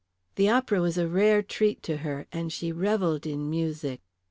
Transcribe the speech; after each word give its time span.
The 0.33 0.49
opera 0.49 0.81
was 0.81 0.97
a 0.97 1.07
rare 1.07 1.43
treat 1.43 1.83
to 1.83 1.97
her, 1.97 2.25
and 2.31 2.51
she 2.51 2.71
revelled 2.71 3.27
in 3.27 3.47
music. 3.51 4.01